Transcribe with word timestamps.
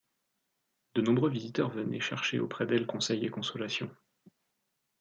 De 0.95 1.01
nombreux 1.03 1.29
visiteurs 1.29 1.69
venaient 1.69 1.99
chercher 1.99 2.39
auprès 2.39 2.65
d'elle 2.65 2.87
conseils 2.87 3.23
et 3.23 3.29
consolations. 3.29 3.95